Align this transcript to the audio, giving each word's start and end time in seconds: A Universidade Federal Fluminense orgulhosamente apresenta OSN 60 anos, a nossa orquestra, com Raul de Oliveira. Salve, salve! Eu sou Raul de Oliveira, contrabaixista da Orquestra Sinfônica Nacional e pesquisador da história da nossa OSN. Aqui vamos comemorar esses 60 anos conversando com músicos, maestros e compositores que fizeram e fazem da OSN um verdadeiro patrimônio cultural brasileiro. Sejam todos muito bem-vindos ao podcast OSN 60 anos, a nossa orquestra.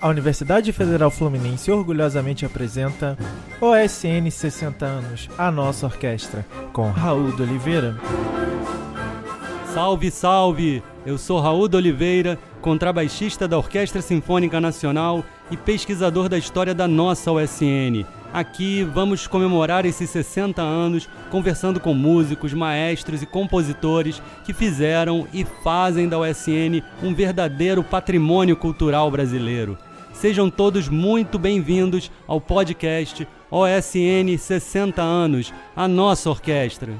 A 0.00 0.08
Universidade 0.08 0.72
Federal 0.72 1.10
Fluminense 1.10 1.70
orgulhosamente 1.70 2.44
apresenta 2.44 3.16
OSN 3.60 4.30
60 4.30 4.84
anos, 4.84 5.30
a 5.38 5.50
nossa 5.50 5.86
orquestra, 5.86 6.44
com 6.72 6.90
Raul 6.90 7.32
de 7.32 7.42
Oliveira. 7.42 7.96
Salve, 9.72 10.10
salve! 10.10 10.82
Eu 11.04 11.16
sou 11.16 11.40
Raul 11.40 11.66
de 11.66 11.76
Oliveira, 11.76 12.38
contrabaixista 12.60 13.48
da 13.48 13.56
Orquestra 13.56 14.02
Sinfônica 14.02 14.60
Nacional 14.60 15.24
e 15.50 15.56
pesquisador 15.56 16.28
da 16.28 16.36
história 16.36 16.74
da 16.74 16.86
nossa 16.86 17.32
OSN. 17.32 18.04
Aqui 18.36 18.84
vamos 18.84 19.26
comemorar 19.26 19.86
esses 19.86 20.10
60 20.10 20.60
anos 20.60 21.08
conversando 21.30 21.80
com 21.80 21.94
músicos, 21.94 22.52
maestros 22.52 23.22
e 23.22 23.26
compositores 23.26 24.20
que 24.44 24.52
fizeram 24.52 25.26
e 25.32 25.42
fazem 25.42 26.06
da 26.06 26.18
OSN 26.18 26.82
um 27.02 27.14
verdadeiro 27.14 27.82
patrimônio 27.82 28.54
cultural 28.54 29.10
brasileiro. 29.10 29.78
Sejam 30.12 30.50
todos 30.50 30.86
muito 30.86 31.38
bem-vindos 31.38 32.10
ao 32.26 32.38
podcast 32.38 33.26
OSN 33.50 34.36
60 34.38 35.00
anos, 35.00 35.50
a 35.74 35.88
nossa 35.88 36.28
orquestra. 36.28 36.92